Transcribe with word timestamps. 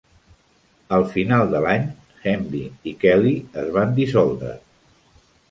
Al 0.95 1.03
final 1.11 1.51
de 1.51 1.61
l'any, 1.65 1.85
Hemby 2.23 2.63
i 2.93 2.95
Kelley 3.05 3.37
es 3.67 3.71
van 3.79 3.95
dissoldre. 4.01 4.57